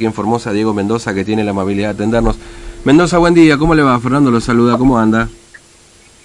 [0.00, 2.36] aquí en Formosa, Diego Mendoza, que tiene la amabilidad de atendernos.
[2.84, 4.00] Mendoza, buen día, ¿cómo le va?
[4.00, 5.28] Fernando lo saluda, ¿cómo anda?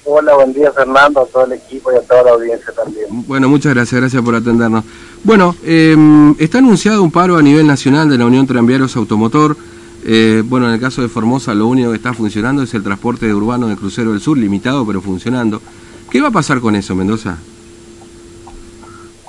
[0.06, 3.08] Hola, buen día Fernando, a todo el equipo y a toda la audiencia también.
[3.10, 4.86] Bueno, muchas gracias, gracias por atendernos.
[5.26, 5.94] Bueno, eh,
[6.40, 9.58] está anunciado un paro a nivel nacional de la Unión Tranviarios Automotor.
[10.06, 13.34] Eh, bueno, en el caso de Formosa lo único que está funcionando es el transporte
[13.34, 15.62] urbano de Crucero del Sur, limitado pero funcionando.
[16.10, 17.38] ¿Qué va a pasar con eso, Mendoza?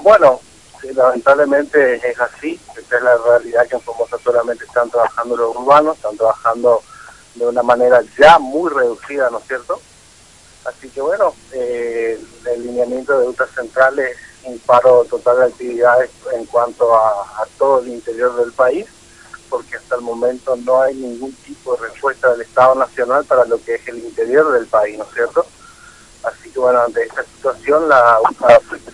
[0.04, 0.38] Bueno,
[0.94, 2.56] lamentablemente es así,
[2.90, 6.82] es la realidad que en Formosa solamente están trabajando los urbanos, están trabajando
[7.34, 9.80] de una manera ya muy reducida, ¿no es cierto?
[10.64, 12.18] Así que bueno, eh,
[12.52, 17.80] el lineamiento de rutas centrales es un paro total de actividades en cuanto a, todo
[17.80, 18.86] el interior del país,
[19.48, 23.62] porque hasta el momento no hay ningún tipo de respuesta del Estado Nacional para lo
[23.62, 25.46] que es el interior del país, ¿no es cierto?
[26.26, 28.18] Así que bueno, ante esta situación la,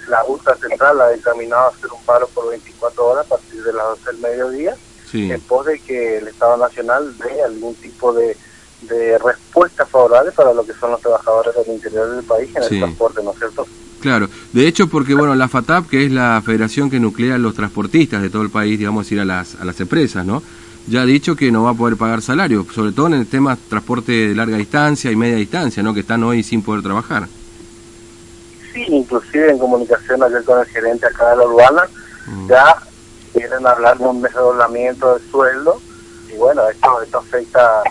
[0.08, 3.86] la, ruta central ha determinado hacer un paro por 24 horas a partir de las
[3.86, 4.76] 12 del mediodía,
[5.14, 8.36] en pos de que el Estado Nacional dé algún tipo de
[8.88, 12.68] de respuesta favorable para lo que son los trabajadores del interior del país en el
[12.68, 13.66] transporte, ¿no es cierto?
[14.00, 17.54] Claro, de hecho porque bueno, la FATAP, que es la federación que nuclea a los
[17.54, 20.42] transportistas de todo el país, digamos, ir a las, a las empresas, ¿no?
[20.86, 23.56] Ya ha dicho que no va a poder pagar salario, sobre todo en el tema
[23.56, 25.94] transporte de larga distancia y media distancia, ¿no?
[25.94, 27.28] Que están hoy sin poder trabajar.
[28.72, 31.82] Sí, inclusive en comunicación ayer con el gerente acá de la urbana,
[32.26, 32.48] mm.
[32.48, 32.76] ya
[33.32, 35.80] quieren hablar de un desdoblamiento de sueldo
[36.32, 37.82] y bueno, esto, esto afecta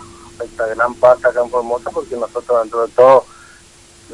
[0.42, 3.24] esta gran parte acá en Formosa porque nosotros dentro de todo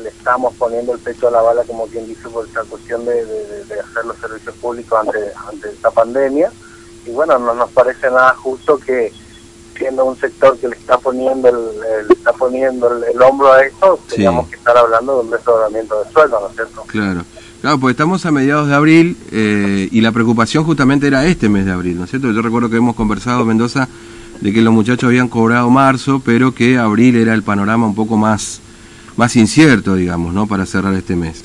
[0.02, 3.22] le estamos poniendo el pecho a la bala, como quien dice, por esta cuestión de,
[3.64, 6.52] hacer los servicios públicos ante, ante esta pandemia.
[7.08, 9.12] Y bueno, no nos parece nada justo que
[9.76, 14.48] siendo un sector que le está poniendo el, está poniendo el, hombro a esto, tengamos
[14.48, 16.82] que estar hablando de un desdoblamiento de sueldo, ¿no es cierto?
[16.88, 17.22] Claro.
[17.60, 21.66] Claro, pues estamos a mediados de abril eh, y la preocupación justamente era este mes
[21.66, 22.30] de abril, ¿no es cierto?
[22.30, 23.88] Yo recuerdo que hemos conversado, Mendoza,
[24.40, 28.16] de que los muchachos habían cobrado marzo, pero que abril era el panorama un poco
[28.16, 28.60] más,
[29.16, 30.46] más incierto, digamos, ¿no?
[30.46, 31.44] Para cerrar este mes.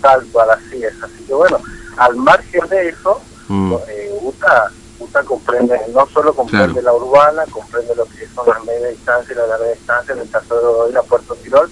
[0.00, 1.00] Tal cual, así es.
[1.00, 1.58] Así que bueno,
[1.96, 3.72] al margen de eso, mm.
[3.88, 8.88] eh, UTA, UTA comprende, no solo comprende la urbana, comprende lo que son las media
[8.88, 11.70] distancia y la larga distancia, en el caso de hoy la Puerto Tirol,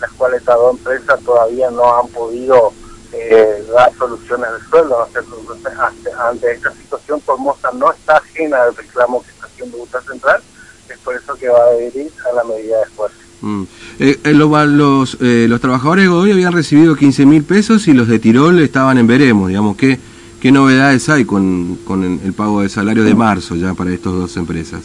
[0.00, 2.72] las cuales estas dos empresas todavía no han podido
[3.12, 5.08] eh, dar soluciones de sueldo.
[5.12, 6.24] ¿no?
[6.28, 10.42] ante, esta situación, Formosa no está ajena al reclamo que de Buta Central,
[10.88, 13.16] es por eso que va a adherir a la medida de esfuerzo.
[13.40, 13.62] Mm.
[13.98, 18.08] Eh, eh los, eh, los trabajadores de Godoy habían recibido 15 mil pesos y los
[18.08, 19.98] de Tirol estaban en veremos, digamos, ¿qué,
[20.44, 24.36] qué novedades hay con, con el pago de salario de marzo ya para estas dos
[24.36, 24.82] empresas?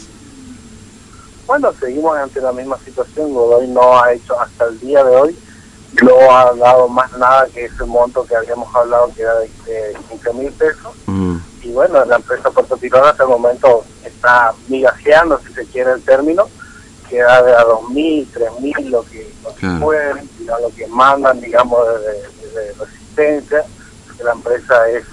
[1.46, 5.36] Bueno, seguimos ante la misma situación, Godoy no ha hecho hasta el día de hoy,
[6.02, 9.50] no ha dado más nada que ese monto que habíamos hablado que era de,
[10.08, 10.94] 15 mil pesos.
[11.04, 11.36] Mm.
[11.62, 16.00] Y bueno, la empresa Puerto Tirol hasta el momento está migajeando, si se quiere el
[16.00, 16.48] término,
[17.10, 21.80] que da de a 2.000, 3.000 lo que, lo que pueden, lo que mandan, digamos,
[22.00, 23.62] de, resistencia,
[24.16, 25.04] que la empresa es,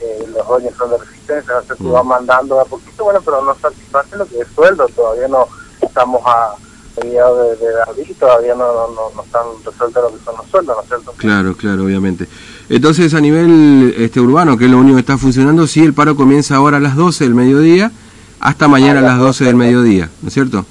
[0.00, 2.06] eh, los dueños son de resistencia, se va mm.
[2.06, 5.46] mandando a poquito, bueno, pero no satisface lo que es sueldo, todavía no
[5.80, 6.54] estamos a
[7.02, 10.76] mediados de, de abril, todavía no, no, no, están resueltos lo que son los sueldos,
[10.76, 11.12] ¿no es cierto?
[11.16, 12.26] Claro, claro, obviamente.
[12.68, 16.16] Entonces, a nivel este urbano, que es lo único que está funcionando, sí, el paro
[16.16, 17.92] comienza ahora a las 12 del mediodía,
[18.40, 20.64] hasta mañana a las 12 del mediodía, ¿no es cierto?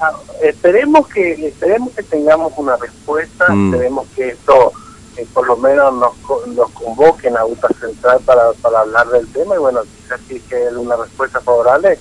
[0.00, 0.12] Ah,
[0.42, 3.74] esperemos que esperemos que tengamos una respuesta, mm.
[3.74, 4.72] esperemos que esto
[5.16, 6.12] eh, por lo menos nos,
[6.48, 10.42] nos convoquen a UTA Central para, para hablar del tema y bueno, quizás si es
[10.42, 11.98] que una respuesta favorable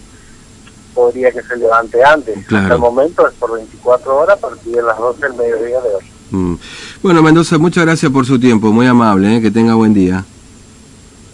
[0.93, 2.37] podría que se levante antes.
[2.37, 5.95] Hasta el momento es por 24 horas a partir de las 12 del mediodía de
[5.95, 6.03] hoy.
[6.31, 6.55] Mm.
[7.03, 9.41] Bueno, Mendoza, muchas gracias por su tiempo, muy amable, ¿eh?
[9.41, 10.23] que tenga buen día.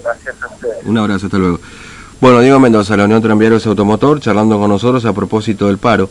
[0.04, 0.86] Gracias a ustedes.
[0.86, 1.60] Un abrazo, hasta luego.
[2.20, 6.10] Bueno, Diego Mendoza, la Unión Tranviarios Automotor, charlando con nosotros a propósito del paro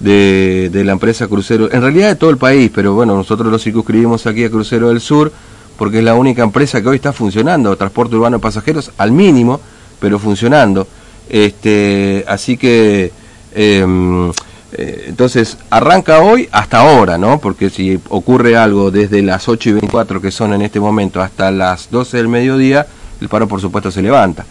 [0.00, 4.26] de, la empresa Crucero, en realidad de todo el país, pero bueno, nosotros lo circunscribimos
[4.26, 5.32] aquí a Crucero del Sur,
[5.76, 9.60] porque es la única empresa que hoy está funcionando, transporte urbano de pasajeros al mínimo,
[10.00, 10.86] pero funcionando.
[11.28, 13.12] Este, así que,
[13.54, 14.30] em,
[14.72, 17.38] eh, entonces, arranca hoy hasta ahora, ¿no?
[17.38, 21.50] Porque si ocurre algo desde las 8 y 24 que son en este momento hasta
[21.50, 22.86] las 12 del mediodía,
[23.20, 24.44] el paro por supuesto se levanta.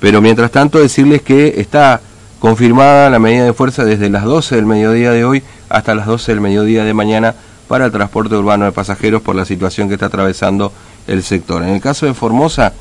[0.00, 2.00] Pero mientras tanto decirles que está
[2.46, 6.30] confirmada la medida de fuerza desde las 12 del mediodía de hoy hasta las 12
[6.30, 7.34] del mediodía de mañana
[7.66, 10.72] para el transporte urbano de pasajeros por la situación que está atravesando
[11.08, 11.64] el sector.
[11.64, 12.72] En el caso de Formosa,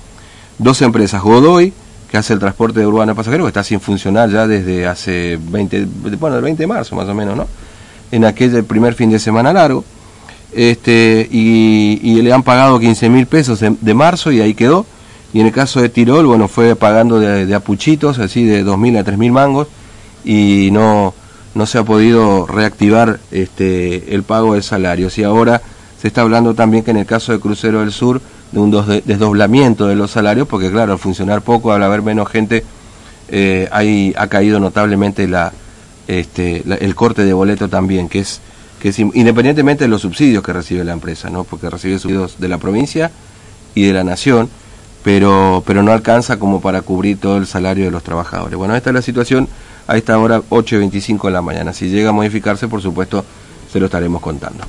[0.60, 1.74] dos empresas, Godoy,
[2.12, 5.88] que hace el transporte urbano de pasajeros, que está sin funcionar ya desde hace 20,
[6.20, 7.48] bueno, el 20 de marzo más o menos, ¿no?
[8.12, 9.84] En aquel primer fin de semana largo,
[10.54, 14.86] este, y, le han pagado 15 mil pesos de marzo y ahí quedó
[15.33, 19.00] y en el caso de Tirol, bueno, fue pagando de, de apuchitos, así de 2.000
[19.00, 19.68] a 3.000 mangos,
[20.24, 21.13] y no,
[21.56, 25.18] no se ha podido reactivar este, el pago de salarios.
[25.18, 25.62] Y ahora
[26.00, 28.72] se está hablando también que en el caso de Crucero del Sur, de un
[29.06, 32.63] desdoblamiento de los salarios, porque claro, al funcionar poco, al haber menos gente,
[33.30, 35.51] eh, ha caído notablemente la,
[36.07, 38.42] este, el corte de boleto también, que es,
[38.80, 41.44] que es independientemente de los subsidios que recibe la empresa, ¿no?
[41.44, 43.12] porque recibe subsidios de la provincia
[43.74, 44.50] y de la nación,
[45.06, 48.57] pero, pero no alcanza como para cubrir todo el salario de los trabajadores.
[48.57, 49.48] Bueno, esta es la situación
[49.86, 51.74] a esta hora 8.25 de la mañana.
[51.74, 53.24] Si llega a modificarse, por supuesto,
[53.72, 54.63] se lo estaremos contando.